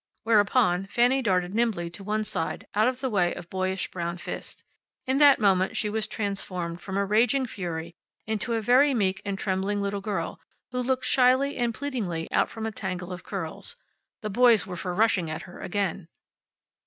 [0.23, 4.63] Whereupon Fanny darted nimbly to one side, out of the way of boyish brown fists.
[5.05, 7.93] In that moment she was transformed from a raging fury
[8.25, 10.39] into a very meek and trembling little girl,
[10.71, 13.75] who looked shyly and pleadingly out from a tangle of curls.
[14.23, 16.07] The boys were for rushing at her again.